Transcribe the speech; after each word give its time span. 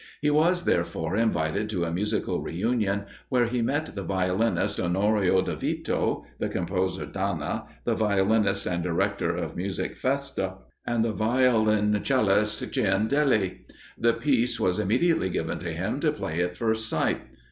He 0.19 0.31
was, 0.31 0.63
therefore, 0.65 1.15
invited 1.15 1.69
to 1.69 1.83
a 1.83 1.91
musical 1.93 2.41
re 2.41 2.55
union, 2.55 3.05
where 3.29 3.45
he 3.45 3.61
met 3.61 3.93
the 3.93 4.01
violinist 4.01 4.79
Onorio 4.79 5.43
de 5.43 5.55
Vito, 5.55 6.25
the 6.39 6.49
composer 6.49 7.05
Danna, 7.05 7.65
the 7.83 7.93
violinist 7.93 8.65
and 8.65 8.81
director 8.81 9.29
of 9.35 9.55
music 9.55 9.95
Festa, 9.95 10.55
and 10.87 11.05
the 11.05 11.13
violoncellist 11.13 12.63
Ciandelli. 12.71 13.59
The 13.95 14.13
piece 14.15 14.59
was 14.59 14.79
immediately 14.79 15.29
given 15.29 15.59
to 15.59 15.71
him 15.71 15.99
to 15.99 16.11
play 16.11 16.41
at 16.41 16.57
first 16.57 16.89
sight. 16.89 17.21